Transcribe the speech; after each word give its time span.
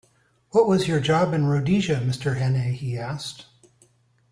“What 0.49 0.67
was 0.67 0.87
your 0.87 0.99
job 0.99 1.31
in 1.31 1.45
Rhodesia, 1.45 1.97
Mr 2.03 2.37
Hannay?” 2.39 2.73
he 2.73 2.97
asked. 2.97 3.45